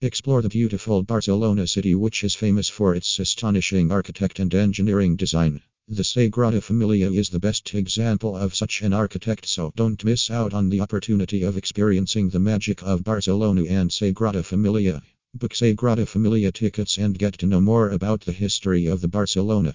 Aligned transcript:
Explore 0.00 0.42
the 0.42 0.48
beautiful 0.48 1.02
Barcelona 1.02 1.66
city, 1.66 1.92
which 1.92 2.22
is 2.22 2.32
famous 2.32 2.68
for 2.68 2.94
its 2.94 3.18
astonishing 3.18 3.90
architect 3.90 4.38
and 4.38 4.54
engineering 4.54 5.16
design. 5.16 5.60
The 5.88 6.04
Sagrada 6.04 6.62
Familia 6.62 7.10
is 7.10 7.30
the 7.30 7.40
best 7.40 7.74
example 7.74 8.36
of 8.36 8.54
such 8.54 8.80
an 8.82 8.92
architect, 8.92 9.46
so 9.46 9.72
don't 9.74 10.04
miss 10.04 10.30
out 10.30 10.54
on 10.54 10.68
the 10.68 10.80
opportunity 10.80 11.42
of 11.42 11.56
experiencing 11.56 12.28
the 12.28 12.38
magic 12.38 12.80
of 12.84 13.02
Barcelona 13.02 13.64
and 13.64 13.90
Sagrada 13.90 14.44
Familia. 14.44 15.02
Book 15.34 15.52
Sagrada 15.52 16.06
Familia 16.06 16.52
tickets 16.52 16.96
and 16.96 17.18
get 17.18 17.36
to 17.38 17.46
know 17.46 17.60
more 17.60 17.90
about 17.90 18.20
the 18.20 18.30
history 18.30 18.86
of 18.86 19.00
the 19.00 19.08
Barcelona. 19.08 19.74